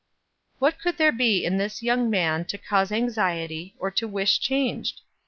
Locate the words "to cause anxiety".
2.45-3.75